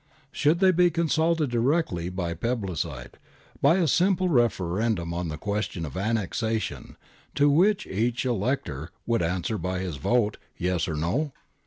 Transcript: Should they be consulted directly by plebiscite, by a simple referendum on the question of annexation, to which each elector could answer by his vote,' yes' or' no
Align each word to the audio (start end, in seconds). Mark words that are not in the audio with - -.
Should 0.31 0.57
they 0.61 0.71
be 0.71 0.89
consulted 0.89 1.51
directly 1.51 2.09
by 2.09 2.33
plebiscite, 2.33 3.17
by 3.61 3.75
a 3.75 3.87
simple 3.87 4.29
referendum 4.29 5.13
on 5.13 5.27
the 5.27 5.37
question 5.37 5.85
of 5.85 5.95
annexation, 5.95 6.97
to 7.35 7.51
which 7.51 7.85
each 7.85 8.25
elector 8.25 8.89
could 9.07 9.21
answer 9.21 9.59
by 9.59 9.77
his 9.77 9.97
vote,' 9.97 10.37
yes' 10.57 10.87
or' 10.87 10.95
no 10.95 11.33